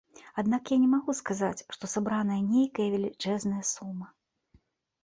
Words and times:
Аднак 0.41 0.69
я 0.73 0.77
не 0.85 0.87
магу 0.93 1.15
сказаць, 1.19 1.65
што 1.75 1.91
сабраная 1.93 2.41
нейкая 2.55 2.87
велічэзная 2.95 3.63
сума. 3.75 4.11